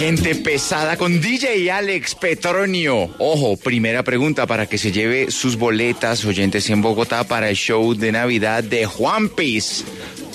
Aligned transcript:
Gente 0.00 0.34
pesada 0.34 0.96
con 0.96 1.20
DJ 1.20 1.70
Alex 1.70 2.14
Petronio. 2.14 3.14
Ojo, 3.18 3.58
primera 3.58 4.02
pregunta 4.02 4.46
para 4.46 4.64
que 4.64 4.78
se 4.78 4.92
lleve 4.92 5.30
sus 5.30 5.56
boletas 5.56 6.24
oyentes 6.24 6.70
en 6.70 6.80
Bogotá 6.80 7.24
para 7.24 7.50
el 7.50 7.54
show 7.54 7.94
de 7.94 8.10
Navidad 8.10 8.64
de 8.64 8.86
Juan 8.86 9.28
Piz 9.28 9.84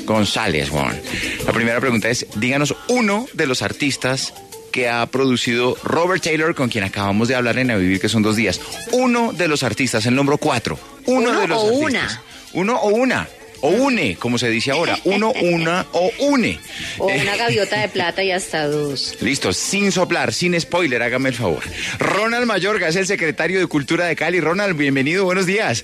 González, 0.06 0.70
Juan. 0.70 1.02
La 1.48 1.52
primera 1.52 1.80
pregunta 1.80 2.12
es, 2.12 2.28
díganos 2.36 2.76
uno 2.90 3.26
de 3.34 3.48
los 3.48 3.64
artistas 3.64 4.36
que 4.72 4.88
ha 4.88 5.04
producido 5.08 5.76
Robert 5.84 6.22
Taylor, 6.22 6.54
con 6.54 6.70
quien 6.70 6.84
acabamos 6.84 7.28
de 7.28 7.34
hablar 7.34 7.58
en 7.58 7.72
A 7.72 7.78
Vivir, 7.78 8.00
que 8.00 8.08
son 8.08 8.22
dos 8.22 8.36
días. 8.36 8.62
Uno 8.92 9.34
de 9.34 9.48
los 9.48 9.64
artistas, 9.64 10.06
el 10.06 10.14
número 10.14 10.38
cuatro. 10.38 10.78
Uno, 11.08 11.32
Uno 11.32 11.42
de 11.42 11.48
los 11.48 11.64
o 11.64 11.68
artistas. 11.70 12.20
una. 12.54 12.62
Uno 12.62 12.76
o 12.76 12.90
una. 12.90 13.28
O 13.66 13.70
une, 13.70 14.16
como 14.18 14.38
se 14.38 14.48
dice 14.48 14.70
ahora. 14.70 14.96
Uno, 15.06 15.32
una 15.42 15.88
o 15.92 16.12
une. 16.20 16.60
O 17.00 17.08
una 17.08 17.36
gaviota 17.36 17.80
de 17.80 17.88
plata 17.90 18.22
y 18.24 18.30
hasta 18.30 18.68
dos. 18.68 19.18
Listo, 19.22 19.54
sin 19.54 19.92
soplar, 19.92 20.34
sin 20.34 20.60
spoiler, 20.62 21.02
hágame 21.02 21.30
el 21.30 21.36
favor. 21.36 21.64
Ronald 21.98 22.46
Mayorga 22.46 22.90
es 22.90 22.96
el 22.96 23.08
secretario 23.08 23.60
de 23.60 23.66
Cultura 23.66 24.06
de 24.06 24.16
Cali. 24.16 24.40
Ronald, 24.40 24.78
bienvenido, 24.78 25.26
buenos 25.26 25.48
días. 25.48 25.84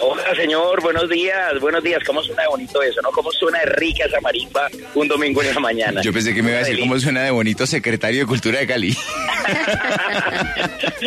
Hola, 0.00 0.34
señor, 0.34 0.82
buenos 0.82 1.08
días, 1.08 1.60
buenos 1.60 1.84
días. 1.84 2.02
¿Cómo 2.04 2.20
suena 2.20 2.42
de 2.42 2.48
bonito 2.48 2.82
eso, 2.82 3.00
no? 3.00 3.10
¿Cómo 3.12 3.30
suena 3.30 3.60
de 3.60 3.66
rica 3.66 4.04
esa 4.04 4.20
marimba 4.20 4.68
un 4.94 5.06
domingo 5.06 5.40
en 5.40 5.54
la 5.54 5.60
mañana? 5.60 6.02
Yo 6.02 6.12
pensé 6.12 6.34
que 6.34 6.42
me 6.42 6.50
iba 6.50 6.58
a 6.58 6.64
decir 6.64 6.80
cómo 6.80 6.98
suena 6.98 7.22
de 7.22 7.30
bonito 7.30 7.64
secretario 7.64 8.20
de 8.22 8.26
Cultura 8.26 8.58
de 8.58 8.66
Cali. 8.66 8.92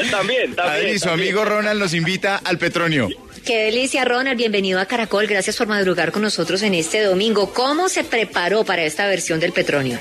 también, 0.09 0.55
también. 0.55 0.55
Adri, 0.57 0.99
su 0.99 1.05
también. 1.05 1.29
amigo 1.29 1.43
Ronald 1.43 1.81
nos 1.81 1.93
invita 1.93 2.37
al 2.37 2.57
Petronio. 2.57 3.09
Qué 3.45 3.63
delicia, 3.63 4.05
Ronald. 4.05 4.37
Bienvenido 4.37 4.79
a 4.79 4.85
Caracol. 4.85 5.25
Gracias 5.25 5.57
por 5.57 5.67
madrugar 5.67 6.11
con 6.11 6.21
nosotros 6.21 6.61
en 6.61 6.75
este 6.75 7.01
domingo. 7.01 7.51
¿Cómo 7.53 7.89
se 7.89 8.03
preparó 8.03 8.63
para 8.63 8.83
esta 8.83 9.07
versión 9.07 9.39
del 9.39 9.51
Petronio? 9.51 9.97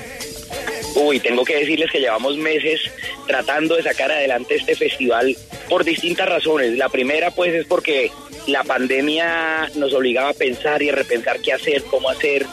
Uy, 0.95 1.19
tengo 1.19 1.43
que 1.43 1.55
decirles 1.55 1.89
que 1.91 1.99
llevamos 1.99 2.37
meses 2.37 2.81
tratando 3.25 3.75
de 3.75 3.83
sacar 3.83 4.11
adelante 4.11 4.55
este 4.55 4.75
festival 4.75 5.35
por 5.67 5.83
distintas 5.83 6.29
razones. 6.29 6.77
La 6.77 6.89
primera, 6.89 7.31
pues, 7.31 7.53
es 7.55 7.65
porque 7.65 8.11
la 8.45 8.63
pandemia 8.63 9.71
nos 9.75 9.91
obligaba 9.93 10.29
a 10.29 10.33
pensar 10.33 10.83
y 10.83 10.89
a 10.89 10.95
repensar 10.95 11.39
qué 11.39 11.53
hacer, 11.53 11.83
cómo 11.89 12.09
hacer, 12.09 12.45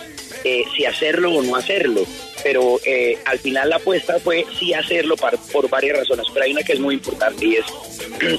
eh, 0.44 0.64
si 0.75 0.86
hacerlo 0.86 1.34
o 1.34 1.42
no 1.42 1.56
hacerlo. 1.56 2.06
Pero 2.43 2.81
eh, 2.84 3.19
al 3.25 3.38
final 3.38 3.71
la 3.71 3.76
apuesta 3.76 4.19
fue 4.21 4.44
sí 4.59 4.72
hacerlo 4.72 5.16
par- 5.16 5.38
por 5.53 5.69
varias 5.69 5.99
razones. 5.99 6.26
Pero 6.32 6.44
hay 6.44 6.53
una 6.53 6.62
que 6.62 6.72
es 6.75 6.81
muy 6.81 6.94
importante 6.94 7.47
y 7.47 7.56
es 7.56 7.65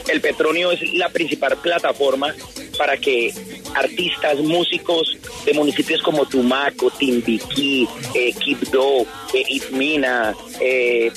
el 0.09 0.21
Petronio 0.21 0.71
es 0.71 0.81
la 0.93 1.09
principal 1.09 1.57
plataforma 1.57 2.33
para 2.77 2.97
que 2.97 3.33
artistas, 3.75 4.37
músicos 4.39 5.17
de 5.45 5.53
municipios 5.53 6.01
como 6.01 6.25
Tumaco, 6.25 6.89
Timbiquí, 6.91 7.87
eh, 8.13 8.33
Quibdó, 8.33 9.01
eh, 9.33 9.43
Itmina, 9.49 10.33
eh, 10.59 11.11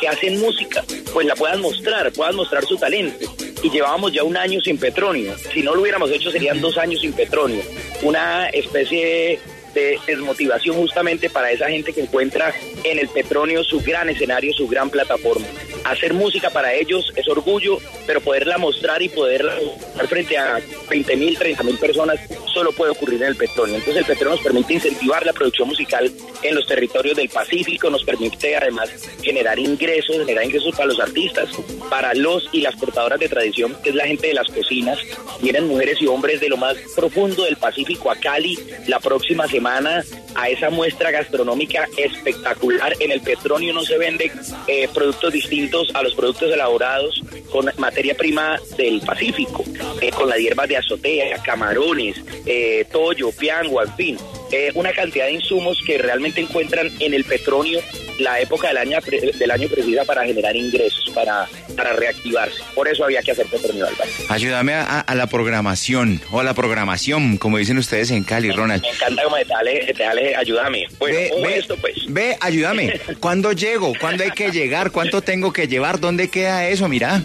que 0.00 0.08
hacen 0.08 0.40
música, 0.40 0.84
pues 1.12 1.26
la 1.26 1.34
puedan 1.36 1.60
mostrar, 1.60 2.10
puedan 2.12 2.34
mostrar 2.34 2.64
su 2.64 2.76
talento. 2.76 3.32
Y 3.62 3.70
llevábamos 3.70 4.12
ya 4.12 4.24
un 4.24 4.36
año 4.36 4.60
sin 4.60 4.78
Petronio. 4.78 5.36
Si 5.54 5.62
no 5.62 5.74
lo 5.74 5.82
hubiéramos 5.82 6.10
hecho 6.10 6.30
serían 6.32 6.60
dos 6.60 6.76
años 6.78 7.00
sin 7.00 7.12
Petronio. 7.12 7.62
Una 8.02 8.48
especie 8.48 9.38
de 9.74 9.98
desmotivación 10.06 10.76
justamente 10.76 11.30
para 11.30 11.50
esa 11.50 11.68
gente 11.68 11.92
que 11.92 12.02
encuentra 12.02 12.54
en 12.84 12.98
el 12.98 13.08
Petronio 13.08 13.64
su 13.64 13.80
gran 13.80 14.08
escenario, 14.08 14.52
su 14.52 14.68
gran 14.68 14.90
plataforma. 14.90 15.46
Hacer 15.84 16.14
música 16.14 16.50
para 16.50 16.74
ellos 16.74 17.12
es 17.16 17.28
orgullo, 17.28 17.78
pero 18.06 18.20
poderla 18.20 18.58
mostrar 18.58 19.02
y 19.02 19.08
poderla 19.08 19.54
mostrar 19.64 20.06
frente 20.06 20.38
a 20.38 20.60
20 20.88 21.16
mil, 21.16 21.36
30 21.36 21.62
mil 21.62 21.78
personas 21.78 22.20
solo 22.52 22.72
puede 22.72 22.92
ocurrir 22.92 23.22
en 23.22 23.28
el 23.28 23.36
Petronio. 23.36 23.76
Entonces 23.76 24.02
el 24.02 24.06
Petronio 24.06 24.36
nos 24.36 24.44
permite 24.44 24.74
incentivar 24.74 25.24
la 25.24 25.32
producción 25.32 25.68
musical 25.68 26.10
en 26.42 26.54
los 26.54 26.66
territorios 26.66 27.16
del 27.16 27.28
Pacífico, 27.28 27.90
nos 27.90 28.04
permite 28.04 28.56
además 28.56 28.90
generar 29.22 29.58
ingresos, 29.58 30.16
generar 30.18 30.44
ingresos 30.44 30.74
para 30.74 30.86
los 30.86 31.00
artistas, 31.00 31.48
para 31.88 32.14
los 32.14 32.48
y 32.52 32.60
las 32.60 32.76
portadoras 32.76 33.18
de 33.18 33.28
tradición, 33.28 33.76
que 33.82 33.90
es 33.90 33.94
la 33.94 34.06
gente 34.06 34.28
de 34.28 34.34
las 34.34 34.48
cocinas. 34.48 34.98
Vienen 35.40 35.68
mujeres 35.68 36.00
y 36.00 36.06
hombres 36.06 36.40
de 36.40 36.48
lo 36.48 36.56
más 36.56 36.76
profundo 36.94 37.44
del 37.44 37.56
Pacífico 37.56 38.10
a 38.10 38.16
Cali 38.16 38.58
la 38.86 39.00
próxima 39.00 39.46
semana 39.48 40.04
a 40.34 40.48
esa 40.48 40.70
muestra 40.70 41.10
gastronómica 41.10 41.88
espectacular. 41.96 42.94
En 43.00 43.10
el 43.10 43.20
Petronio 43.20 43.72
no 43.72 43.82
se 43.82 43.98
venden 43.98 44.30
eh, 44.66 44.88
productos 44.92 45.32
distintos 45.32 45.90
a 45.94 46.02
los 46.02 46.14
productos 46.14 46.52
elaborados 46.52 47.22
con 47.50 47.70
materia 47.76 48.14
prima 48.14 48.58
del 48.76 49.00
Pacífico, 49.00 49.64
eh, 50.00 50.10
con 50.10 50.28
las 50.28 50.38
hierbas 50.38 50.68
de 50.68 50.76
azotea, 50.78 51.42
camarones, 51.42 52.16
eh, 52.46 52.84
tollo, 52.90 53.30
piangua, 53.32 53.84
en 53.84 53.94
fin. 53.96 54.18
eh, 54.50 54.70
una 54.74 54.92
cantidad 54.92 55.26
de 55.26 55.32
insumos 55.32 55.78
que 55.86 55.96
realmente 55.98 56.40
encuentran 56.40 56.90
en 57.00 57.14
el 57.14 57.24
Petronio 57.24 57.80
la 58.18 58.38
época 58.40 58.68
del 58.68 58.76
año, 58.76 58.98
del 59.38 59.50
año 59.50 59.68
precisa 59.68 60.04
para 60.04 60.24
generar 60.24 60.54
ingresos, 60.54 61.10
para, 61.14 61.48
para 61.74 61.94
reactivarse. 61.94 62.58
Por 62.74 62.86
eso 62.86 63.04
había 63.04 63.22
que 63.22 63.30
hacer 63.32 63.46
Petronio 63.46 63.86
Álvarez. 63.86 64.14
Ayúdame 64.28 64.74
a, 64.74 65.00
a 65.00 65.14
la 65.14 65.26
programación, 65.26 66.20
o 66.30 66.40
a 66.40 66.44
la 66.44 66.52
programación, 66.54 67.38
como 67.38 67.56
dicen 67.56 67.78
ustedes 67.78 68.10
en 68.10 68.22
Cali, 68.24 68.50
Ronald. 68.52 68.82
Me 68.82 68.90
encanta 68.90 69.22
como 69.24 69.36
te 69.36 70.02
dale, 70.02 70.36
ayúdame. 70.36 70.84
Bueno, 70.98 71.16
Ve, 71.18 71.28
¿cómo 71.30 71.46
ve, 71.46 71.52
es 71.52 71.58
esto 71.60 71.76
pues? 71.78 71.94
ve, 72.08 72.36
ayúdame. 72.40 73.00
¿Cuándo 73.20 73.52
llego? 73.52 73.94
¿Cuándo 73.98 74.22
hay 74.24 74.30
que 74.32 74.50
llegar? 74.50 74.90
¿Cuánto 74.90 75.22
tengo 75.22 75.52
que 75.52 75.66
llevar? 75.66 75.98
¿Dónde 75.98 76.28
queda 76.28 76.68
eso? 76.68 76.88
Mira. 76.88 77.22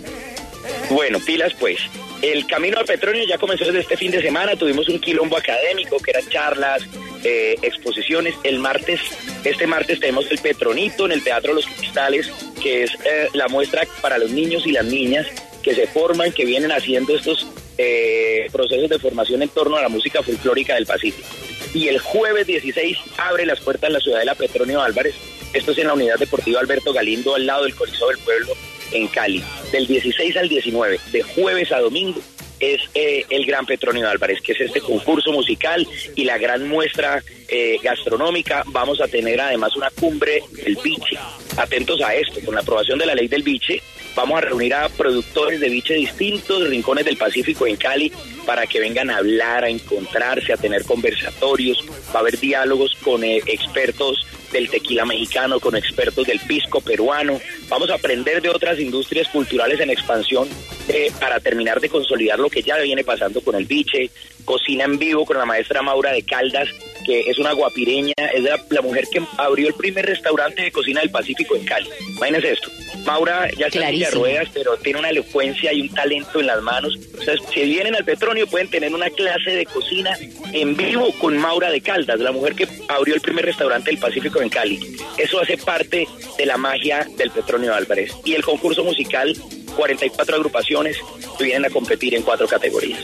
Bueno, 0.90 1.20
pilas 1.20 1.54
pues. 1.60 1.80
El 2.22 2.48
camino 2.48 2.80
al 2.80 2.86
petróleo 2.86 3.24
ya 3.28 3.38
comenzó 3.38 3.66
desde 3.66 3.80
este 3.80 3.98
fin 3.98 4.12
de 4.12 4.22
semana. 4.22 4.56
Tuvimos 4.56 4.90
un 4.90 5.00
quilombo 5.00 5.38
académico 5.38 5.98
que 6.00 6.12
eran 6.12 6.28
charlas, 6.30 6.84
eh, 7.24 7.56
exposiciones. 7.62 8.36
El 8.44 8.60
martes, 8.60 9.00
este 9.44 9.68
martes 9.68 10.00
tenemos 10.00 10.30
el 10.32 10.40
Petronito 10.40 11.06
en 11.06 11.12
el 11.12 11.24
Teatro 11.24 11.54
Los 11.54 11.68
Cristales, 11.68 12.32
que 12.62 12.84
es 12.84 12.92
eh, 13.06 13.28
la 13.34 13.48
muestra 13.48 13.84
para 14.02 14.18
los 14.18 14.32
niños 14.32 14.66
y 14.66 14.72
las 14.72 14.86
niñas 14.86 15.28
que 15.62 15.76
se 15.76 15.86
forman, 15.88 16.32
que 16.32 16.46
vienen 16.46 16.72
haciendo 16.72 17.16
estos 17.16 17.46
eh, 17.78 18.48
procesos 18.52 18.90
de 18.90 18.98
formación 18.98 19.44
en 19.44 19.50
torno 19.50 19.78
a 19.78 19.82
la 19.82 19.90
música 19.90 20.24
folclórica 20.24 20.74
del 20.74 20.88
Pacífico. 20.88 21.28
Y 21.74 21.90
el 21.90 22.00
jueves 22.00 22.48
16 22.48 22.98
abre 23.18 23.46
las 23.46 23.60
puertas 23.60 23.92
la 23.92 24.00
Ciudadela 24.00 24.34
Petronio 24.34 24.82
Álvarez. 24.82 25.14
Esto 25.54 25.72
es 25.72 25.78
en 25.78 25.88
la 25.88 25.94
Unidad 25.94 26.18
Deportiva 26.18 26.60
Alberto 26.60 26.94
Galindo, 26.94 27.36
al 27.36 27.46
lado 27.46 27.66
del 27.66 27.76
Coliseo 27.76 28.08
del 28.08 28.18
Pueblo, 28.20 28.54
en 28.92 29.08
Cali. 29.08 29.44
Del 29.72 29.86
16 29.86 30.38
al 30.38 30.48
19, 30.48 31.00
de 31.12 31.22
jueves 31.24 31.72
a 31.72 31.80
domingo, 31.80 32.22
es 32.60 32.82
eh, 32.94 33.26
el 33.30 33.46
Gran 33.46 33.66
Petronio 33.66 34.10
Álvarez, 34.10 34.42
que 34.42 34.54
es 34.54 34.62
este 34.62 34.82
concurso 34.82 35.32
musical 35.32 35.88
y 36.16 36.24
la 36.24 36.38
gran 36.38 36.68
muestra 36.68 37.24
eh, 37.48 37.78
gastronómica. 37.82 38.64
Vamos 38.68 39.02
a 39.02 39.08
tener 39.08 39.40
además 39.40 39.76
una 39.76 39.90
cumbre 39.92 40.44
del 40.52 40.78
biche. 40.84 41.18
Atentos 41.58 42.02
a 42.02 42.16
esto, 42.16 42.40
con 42.46 42.56
la 42.56 42.62
aprobación 42.62 43.00
de 43.00 43.06
la 43.06 43.16
ley 43.16 43.28
del 43.28 43.44
biche, 43.44 43.82
vamos 44.16 44.38
a 44.38 44.42
reunir 44.42 44.74
a 44.74 44.90
productores 44.90 45.60
de 45.60 45.70
biche 45.70 45.96
distintos 45.96 46.68
rincones 46.68 47.06
del 47.06 47.18
Pacífico 47.18 47.68
en 47.68 47.76
Cali 47.78 48.12
para 48.46 48.66
que 48.68 48.80
vengan 48.80 49.10
a 49.10 49.18
hablar, 49.18 49.64
a 49.64 49.70
encontrarse, 49.70 50.54
a 50.54 50.58
tener 50.58 50.84
conversatorios. 50.84 51.84
Va 52.14 52.20
a 52.20 52.22
haber 52.22 52.40
diálogos 52.40 52.96
con 53.04 53.24
eh, 53.24 53.42
expertos 53.46 54.26
del 54.52 54.70
tequila 54.70 55.06
mexicano, 55.06 55.60
con 55.60 55.76
expertos 55.76 56.26
del 56.26 56.40
pisco 56.40 56.82
peruano. 56.82 57.40
Vamos 57.70 57.90
a 57.90 57.96
aprender 57.96 58.42
de 58.42 58.50
otras 58.50 58.80
industrias 58.80 59.28
culturales 59.30 59.80
en 59.80 59.90
expansión 59.90 60.48
eh, 60.88 61.12
para 61.20 61.40
terminar 61.40 61.80
de 61.80 61.90
consolidar 61.90 62.40
lo 62.40 62.50
que 62.50 62.62
ya 62.62 62.78
viene 62.78 63.04
pasando 63.04 63.42
con 63.42 63.56
el 63.56 63.66
biche, 63.66 64.10
cocina 64.46 64.86
en 64.86 64.98
vivo 64.98 65.26
con 65.26 65.38
la 65.38 65.46
maestra 65.46 65.82
Maura 65.82 66.12
de 66.12 66.24
Caldas, 66.24 66.70
que 67.06 67.22
es 67.22 67.38
una 67.38 67.54
guapireña, 67.54 68.14
es 68.34 68.44
la, 68.44 68.60
la 68.70 68.82
mujer 68.82 69.06
que 69.12 69.22
abrió 69.38 69.68
el 69.68 69.74
primer 69.74 70.06
restaurante 70.06 70.62
de 70.62 70.72
cocina 70.72 71.02
del 71.02 71.10
Pacífico 71.10 71.56
en 71.56 71.66
Cali. 71.66 71.90
Imagínense 72.16 72.52
esto. 72.52 72.72
Maura 73.06 73.50
ya 73.58 73.68
está 73.68 73.90
en 73.90 74.12
ruedas, 74.12 74.50
pero 74.54 74.76
tiene 74.78 75.00
una 75.00 75.10
elocuencia 75.10 75.72
y 75.72 75.82
un 75.82 75.90
talento 75.90 76.42
en 76.42 76.48
las 76.48 76.62
manos. 76.62 76.96
Entonces, 76.96 77.40
si 77.54 77.62
vienen 77.62 77.96
al 77.96 78.04
Petronio, 78.04 78.48
pueden 78.48 78.70
tener 78.70 78.94
una 78.94 79.10
clase 79.10 79.52
de 79.52 79.66
cocina 79.66 80.18
en 80.52 80.76
vivo 80.76 81.14
con 81.20 81.38
Maura 81.38 81.72
de 81.72 81.80
Caldas, 81.80 82.20
la 82.20 82.34
mujer 82.34 82.56
que 82.56 82.68
abrió 82.90 83.16
el 83.16 83.22
primer 83.22 83.46
restaurante 83.46 83.92
del 83.92 84.00
Pacífico 84.00 84.42
en 84.42 84.50
Cali. 84.50 84.98
Eso 85.18 85.40
hace 85.40 85.58
parte 85.58 86.06
de 86.38 86.46
la 86.46 86.58
magia 86.58 87.08
del 87.18 87.32
Petronio 87.32 87.74
Álvarez. 87.74 88.12
Y 88.26 88.34
el 88.34 88.44
concurso 88.44 88.84
musical, 88.84 89.34
44 89.78 90.36
agrupaciones 90.36 90.98
que 91.38 91.44
vienen 91.46 91.66
a 91.66 91.70
competir 91.70 92.16
en 92.16 92.24
cuatro 92.24 92.48
categorías. 92.48 93.00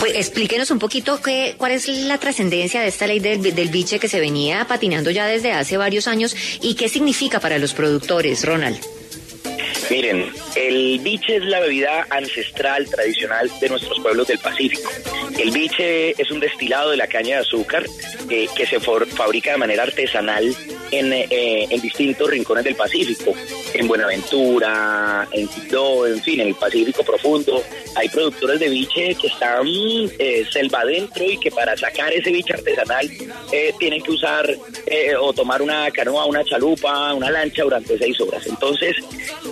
Pues 0.00 0.14
explíquenos 0.16 0.70
un 0.70 0.78
poquito 0.78 1.20
qué, 1.20 1.54
cuál 1.58 1.72
es 1.72 1.88
la 1.88 2.18
trascendencia 2.18 2.80
de 2.80 2.88
esta 2.88 3.06
ley 3.06 3.18
del, 3.20 3.42
del 3.54 3.68
biche 3.68 3.98
que 3.98 4.08
se 4.08 4.20
venía 4.20 4.64
patinando 4.66 5.10
ya 5.10 5.26
desde 5.26 5.52
hace 5.52 5.76
varios 5.76 6.06
años 6.08 6.34
y 6.62 6.74
qué 6.74 6.88
significa 6.88 7.40
para 7.40 7.58
los 7.58 7.74
productores, 7.74 8.44
Ronald. 8.44 8.78
Miren, 9.90 10.32
el 10.56 10.98
biche 11.00 11.36
es 11.36 11.44
la 11.44 11.60
bebida 11.60 12.06
ancestral 12.08 12.88
tradicional 12.88 13.50
de 13.60 13.68
nuestros 13.68 13.98
pueblos 14.00 14.26
del 14.28 14.38
Pacífico. 14.38 14.90
El 15.38 15.50
biche 15.50 16.10
es 16.20 16.30
un 16.30 16.40
destilado 16.40 16.90
de 16.90 16.96
la 16.96 17.06
caña 17.06 17.36
de 17.36 17.42
azúcar 17.42 17.84
eh, 18.30 18.46
que 18.56 18.66
se 18.66 18.80
for- 18.80 19.06
fabrica 19.06 19.52
de 19.52 19.58
manera 19.58 19.82
artesanal 19.82 20.56
en, 20.90 21.12
eh, 21.12 21.66
en 21.68 21.80
distintos 21.82 22.30
rincones 22.30 22.64
del 22.64 22.76
Pacífico. 22.76 23.34
En 23.74 23.88
Buenaventura, 23.88 25.28
en 25.32 25.48
Quito, 25.48 26.06
en 26.06 26.22
fin, 26.22 26.40
en 26.40 26.48
el 26.48 26.54
Pacífico 26.54 27.02
profundo. 27.02 27.62
Hay 27.96 28.08
productores 28.08 28.60
de 28.60 28.68
biche 28.68 29.16
que 29.20 29.26
están 29.26 29.66
eh, 29.66 30.46
selva 30.50 30.80
adentro 30.82 31.24
y 31.24 31.36
que 31.38 31.50
para 31.50 31.76
sacar 31.76 32.12
ese 32.12 32.30
biche 32.30 32.54
artesanal 32.54 33.10
eh, 33.52 33.74
tienen 33.78 34.00
que 34.00 34.12
usar 34.12 34.48
eh, 34.86 35.16
o 35.20 35.32
tomar 35.32 35.60
una 35.60 35.90
canoa, 35.90 36.26
una 36.26 36.44
chalupa, 36.44 37.12
una 37.14 37.30
lancha 37.30 37.64
durante 37.64 37.98
seis 37.98 38.20
horas. 38.20 38.46
Entonces, 38.46 38.94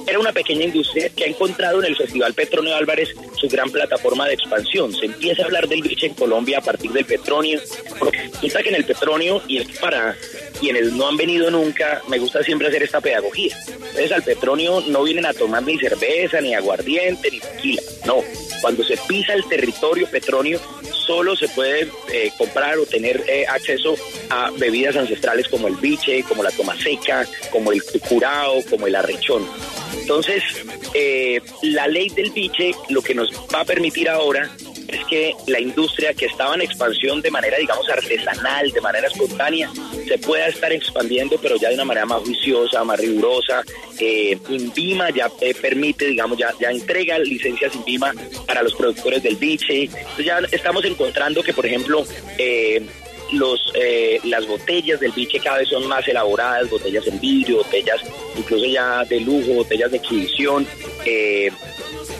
era 0.06 0.18
una 0.18 0.32
pequeña 0.32 0.64
industria 0.64 1.08
que 1.10 1.24
ha 1.24 1.28
encontrado 1.28 1.80
en 1.80 1.86
el 1.86 1.96
Festival 1.96 2.32
Petronio 2.34 2.76
Álvarez 2.76 3.08
su 3.34 3.48
gran 3.48 3.70
plataforma 3.70 4.28
de 4.28 4.34
expansión. 4.34 4.92
Se 4.92 5.06
empieza 5.06 5.42
a 5.42 5.46
hablar 5.46 5.66
del 5.66 5.82
biche 5.82 6.06
en 6.06 6.14
Colombia 6.14 6.58
a 6.58 6.62
partir 6.62 6.92
del 6.92 7.04
Petronio, 7.04 7.60
porque 7.98 8.30
resulta 8.34 8.62
que 8.62 8.68
en 8.68 8.76
el 8.76 8.84
Petronio, 8.84 9.42
y 9.48 9.58
es 9.58 9.78
para 9.78 10.16
quienes 10.62 10.92
no 10.92 11.08
han 11.08 11.16
venido 11.16 11.50
nunca, 11.50 12.00
me 12.06 12.20
gusta 12.20 12.40
siempre 12.44 12.68
hacer 12.68 12.84
esta 12.84 13.00
pedagogía. 13.00 13.52
Entonces 13.66 14.12
al 14.12 14.22
Petronio 14.22 14.80
no 14.82 15.02
vienen 15.02 15.26
a 15.26 15.34
tomar 15.34 15.64
ni 15.64 15.76
cerveza, 15.76 16.40
ni 16.40 16.54
aguardiente, 16.54 17.32
ni 17.32 17.40
tequila, 17.40 17.82
no. 18.06 18.22
Cuando 18.60 18.84
se 18.84 18.96
pisa 19.08 19.34
el 19.34 19.44
territorio 19.48 20.06
Petronio, 20.08 20.60
solo 21.04 21.34
se 21.34 21.48
puede 21.48 21.88
eh, 22.12 22.30
comprar 22.38 22.78
o 22.78 22.86
tener 22.86 23.24
eh, 23.26 23.44
acceso 23.48 23.96
a 24.30 24.52
bebidas 24.52 24.94
ancestrales 24.94 25.48
como 25.48 25.66
el 25.66 25.74
biche, 25.74 26.22
como 26.22 26.44
la 26.44 26.52
toma 26.52 26.78
seca, 26.80 27.26
como 27.50 27.72
el 27.72 27.82
curao, 28.08 28.62
como 28.70 28.86
el 28.86 28.94
arrechón. 28.94 29.44
Entonces, 30.00 30.44
eh, 30.94 31.40
la 31.62 31.88
ley 31.88 32.08
del 32.10 32.30
biche 32.30 32.70
lo 32.88 33.02
que 33.02 33.16
nos 33.16 33.32
va 33.52 33.62
a 33.62 33.64
permitir 33.64 34.08
ahora 34.08 34.48
es 34.88 35.04
que 35.06 35.34
la 35.46 35.60
industria 35.60 36.14
que 36.14 36.26
estaba 36.26 36.54
en 36.54 36.62
expansión 36.62 37.20
de 37.22 37.30
manera, 37.30 37.56
digamos, 37.58 37.88
artesanal, 37.88 38.70
de 38.70 38.80
manera 38.80 39.06
espontánea, 39.06 39.70
se 40.06 40.18
pueda 40.18 40.48
estar 40.48 40.72
expandiendo, 40.72 41.38
pero 41.40 41.56
ya 41.56 41.68
de 41.68 41.74
una 41.74 41.84
manera 41.84 42.06
más 42.06 42.22
juiciosa, 42.22 42.84
más 42.84 42.98
rigurosa. 42.98 43.62
Eh, 43.98 44.38
Invima 44.48 45.10
ya 45.10 45.30
eh, 45.40 45.54
permite, 45.54 46.06
digamos, 46.06 46.38
ya, 46.38 46.52
ya 46.60 46.70
entrega 46.70 47.18
licencias 47.18 47.74
Invima 47.74 48.12
para 48.46 48.62
los 48.62 48.74
productores 48.74 49.22
del 49.22 49.36
biche. 49.36 49.84
Entonces 49.84 50.26
ya 50.26 50.38
estamos 50.50 50.84
encontrando 50.84 51.42
que, 51.42 51.52
por 51.52 51.66
ejemplo, 51.66 52.04
eh, 52.38 52.86
los 53.32 53.72
eh, 53.74 54.20
las 54.24 54.46
botellas 54.46 55.00
del 55.00 55.12
biche 55.12 55.38
cada 55.40 55.58
vez 55.58 55.68
son 55.68 55.86
más 55.88 56.06
elaboradas, 56.06 56.70
botellas 56.70 57.06
en 57.06 57.20
vidrio, 57.20 57.58
botellas 57.58 58.00
incluso 58.36 58.64
ya 58.66 59.04
de 59.04 59.20
lujo, 59.20 59.54
botellas 59.54 59.90
de 59.90 59.96
exhibición. 59.98 60.66
eh, 61.04 61.50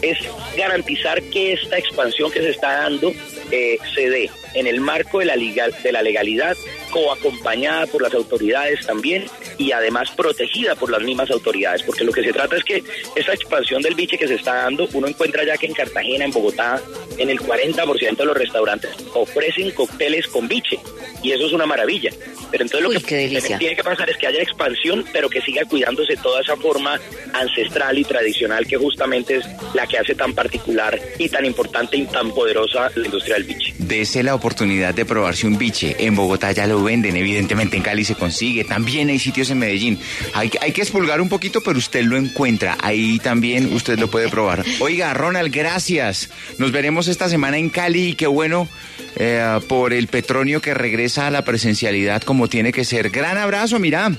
es 0.01 0.17
garantizar 0.57 1.21
que 1.23 1.53
esta 1.53 1.77
expansión 1.77 2.29
que 2.29 2.41
se 2.41 2.49
está 2.49 2.73
dando 2.73 3.13
eh, 3.51 3.77
se 3.95 4.09
dé 4.09 4.29
en 4.53 4.67
el 4.67 4.81
marco 4.81 5.19
de 5.19 5.25
la, 5.25 5.35
legal, 5.35 5.73
de 5.81 5.91
la 5.91 6.01
legalidad, 6.01 6.55
coacompañada 6.91 7.87
por 7.87 8.01
las 8.01 8.13
autoridades 8.13 8.85
también 8.85 9.25
y 9.57 9.71
además 9.71 10.11
protegida 10.11 10.75
por 10.75 10.91
las 10.91 11.01
mismas 11.01 11.31
autoridades, 11.31 11.83
porque 11.83 12.03
lo 12.03 12.11
que 12.11 12.23
se 12.23 12.33
trata 12.33 12.57
es 12.57 12.63
que 12.63 12.83
esta 13.15 13.33
expansión 13.33 13.81
del 13.81 13.95
biche 13.95 14.17
que 14.17 14.27
se 14.27 14.35
está 14.35 14.55
dando, 14.55 14.87
uno 14.93 15.07
encuentra 15.07 15.43
ya 15.43 15.57
que 15.57 15.67
en 15.67 15.73
Cartagena, 15.73 16.25
en 16.25 16.31
Bogotá, 16.31 16.81
en 17.17 17.29
el 17.29 17.39
40% 17.39 18.15
de 18.15 18.25
los 18.25 18.37
restaurantes 18.37 18.91
ofrecen 19.13 19.71
cócteles 19.71 20.27
con 20.27 20.47
biche 20.47 20.79
y 21.23 21.31
eso 21.31 21.47
es 21.47 21.53
una 21.53 21.65
maravilla. 21.65 22.11
Pero 22.51 22.63
entonces 22.65 22.87
Uy, 22.87 22.95
lo 22.95 23.01
que 23.01 23.55
tiene 23.57 23.75
que 23.75 23.83
pasar 23.83 24.09
es 24.09 24.17
que 24.17 24.27
haya 24.27 24.41
expansión, 24.41 25.03
pero 25.11 25.27
que 25.29 25.41
siga 25.41 25.63
cuidándose 25.65 26.15
toda 26.17 26.41
esa 26.41 26.55
forma 26.55 26.99
ancestral 27.33 27.97
y 27.97 28.03
tradicional 28.03 28.67
que 28.67 28.77
justamente 28.77 29.37
es 29.37 29.45
la 29.73 29.87
que 29.87 29.97
hace 29.97 30.13
tan 30.15 30.33
particular 30.33 30.99
y 31.17 31.29
tan 31.29 31.45
importante 31.45 31.97
y 31.97 32.05
tan 32.05 32.31
poderosa 32.31 32.91
la 32.95 33.05
industria 33.05 33.35
del 33.35 33.45
biche. 33.45 33.73
Dese 33.79 34.21
la 34.23 34.35
oportunidad 34.35 34.93
de 34.93 35.05
probarse 35.05 35.47
un 35.47 35.57
biche. 35.57 35.95
En 35.99 36.15
Bogotá 36.15 36.51
ya 36.51 36.67
lo 36.67 36.83
venden, 36.83 37.15
evidentemente 37.17 37.77
en 37.77 37.83
Cali 37.83 38.05
se 38.05 38.15
consigue. 38.15 38.63
También 38.63 39.09
hay 39.09 39.19
sitios 39.19 39.49
en 39.49 39.59
Medellín. 39.59 39.99
Hay, 40.33 40.49
que- 40.49 40.59
hay 40.61 40.71
que 40.71 40.81
expulgar 40.81 41.21
un 41.21 41.29
poquito, 41.29 41.61
pero 41.61 41.77
usted 41.79 42.03
lo 42.03 42.17
encuentra. 42.17 42.77
Ahí 42.81 43.17
también 43.19 43.73
usted 43.73 43.97
lo 43.97 44.09
puede 44.09 44.29
probar. 44.29 44.63
Oiga, 44.79 45.13
Ronald, 45.13 45.51
gracias. 45.53 46.29
Nos 46.59 46.71
veremos 46.71 47.07
esta 47.07 47.29
semana 47.29 47.57
en 47.57 47.69
Cali 47.69 48.09
y 48.09 48.13
qué 48.13 48.27
bueno 48.27 48.67
eh, 49.15 49.59
por 49.67 49.93
el 49.93 50.07
Petronio 50.07 50.61
que 50.61 50.73
regresa 50.73 51.27
a 51.27 51.31
la 51.31 51.43
presencialidad 51.43 52.21
como 52.23 52.47
tiene 52.47 52.71
que 52.71 52.85
ser. 52.85 53.09
Gran 53.09 53.37
abrazo, 53.37 53.79
mira. 53.79 54.11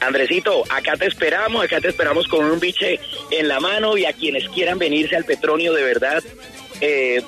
Andresito, 0.00 0.64
acá 0.68 0.96
te 0.96 1.06
esperamos, 1.06 1.64
acá 1.64 1.80
te 1.80 1.88
esperamos 1.88 2.26
con 2.26 2.44
un 2.44 2.58
biche 2.58 2.98
en 3.30 3.46
la 3.46 3.60
mano 3.60 3.96
y 3.96 4.04
a 4.04 4.12
quienes 4.12 4.48
quieran 4.48 4.78
venirse 4.78 5.14
al 5.14 5.24
Petronio 5.24 5.72
de 5.72 5.84
verdad. 5.84 6.22
eh, 6.80 7.22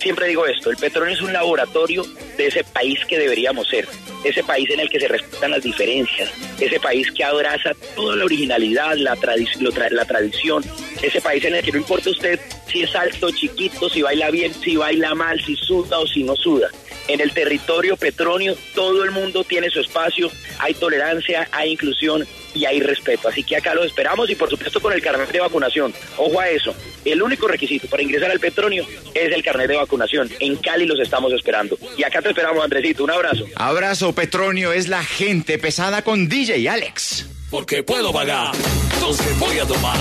siempre 0.00 0.28
digo 0.28 0.46
esto, 0.46 0.70
el 0.70 0.76
Petronio 0.76 1.14
es 1.14 1.22
un 1.22 1.32
laboratorio 1.32 2.04
de 2.36 2.46
ese 2.46 2.64
país 2.64 2.98
que 3.06 3.18
deberíamos 3.18 3.68
ser, 3.68 3.86
ese 4.24 4.42
país 4.42 4.68
en 4.70 4.80
el 4.80 4.88
que 4.88 5.00
se 5.00 5.08
respetan 5.08 5.50
las 5.50 5.62
diferencias, 5.62 6.30
ese 6.58 6.78
país 6.80 7.10
que 7.12 7.24
abraza 7.24 7.72
toda 7.94 8.16
la 8.16 8.24
originalidad, 8.24 8.96
la, 8.96 9.16
tradición, 9.16 10.64
ese 11.02 11.20
país 11.20 11.44
en 11.44 11.54
el 11.54 11.64
que 11.64 11.72
no 11.72 11.78
importa 11.78 12.10
usted 12.10 12.38
si 12.70 12.82
es 12.82 12.94
alto, 12.94 13.30
chiquito, 13.30 13.88
si 13.88 14.02
baila 14.02 14.30
bien, 14.30 14.52
si 14.54 14.76
baila 14.76 15.14
mal, 15.14 15.40
si 15.44 15.56
suda 15.56 15.98
o 15.98 16.06
si 16.06 16.22
no 16.22 16.36
suda. 16.36 16.70
En 17.08 17.20
el 17.20 17.32
territorio 17.32 17.96
petronio 17.96 18.56
todo 18.74 19.02
el 19.02 19.10
mundo 19.10 19.42
tiene 19.42 19.68
su 19.70 19.80
espacio, 19.80 20.30
hay 20.58 20.74
tolerancia, 20.74 21.48
hay 21.50 21.72
inclusión 21.72 22.24
y 22.54 22.64
hay 22.64 22.80
respeto. 22.80 23.28
Así 23.28 23.42
que 23.42 23.56
acá 23.56 23.74
los 23.74 23.86
esperamos 23.86 24.30
y 24.30 24.34
por 24.34 24.48
supuesto 24.48 24.80
con 24.80 24.92
el 24.92 25.02
carnet 25.02 25.30
de 25.30 25.40
vacunación. 25.40 25.92
Ojo 26.16 26.40
a 26.40 26.48
eso, 26.48 26.74
el 27.04 27.22
único 27.22 27.48
requisito 27.48 27.88
para 27.88 28.02
ingresar 28.02 28.30
al 28.30 28.40
petronio 28.40 28.86
es 29.14 29.32
el 29.32 29.42
carnet 29.42 29.68
de 29.68 29.76
vacunación. 29.76 30.30
En 30.38 30.56
Cali 30.56 30.86
los 30.86 31.00
estamos 31.00 31.32
esperando. 31.32 31.78
Y 31.96 32.04
acá 32.04 32.22
te 32.22 32.28
esperamos, 32.28 32.62
Andresito. 32.62 33.04
Un 33.04 33.10
abrazo. 33.10 33.44
Abrazo, 33.56 34.09
Petronio. 34.12 34.72
Es 34.72 34.88
la 34.88 35.04
gente 35.04 35.58
pesada 35.58 36.02
con 36.02 36.28
DJ 36.28 36.68
Alex. 36.68 37.26
Porque 37.50 37.82
puedo 37.82 38.12
pagar, 38.12 38.54
entonces 38.94 39.38
voy 39.38 39.58
a 39.58 39.64
tomar. 39.66 39.98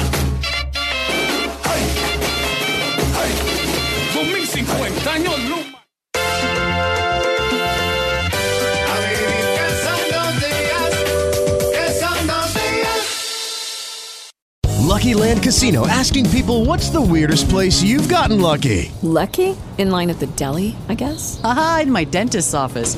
¡Ay! 1.63 1.81
¡Ay! 3.15 3.31
Con 4.13 4.33
mis 4.33 4.49
50 4.49 5.13
años, 5.13 5.39
Luma. 5.49 5.79
Lucky 14.99 15.13
Land 15.13 15.43
Casino 15.43 15.87
asking 15.87 16.29
people 16.29 16.65
what's 16.65 16.89
the 16.89 16.99
weirdest 16.99 17.47
place 17.47 17.81
you've 17.81 18.09
gotten 18.09 18.41
lucky? 18.41 18.91
Lucky? 19.01 19.55
In 19.77 19.91
line 19.91 20.09
at 20.09 20.19
the 20.19 20.27
deli, 20.35 20.75
I 20.89 20.95
guess? 20.95 21.39
Aha, 21.41 21.81
in 21.83 21.91
my 21.91 22.03
dentist's 22.03 22.53
office. 22.53 22.97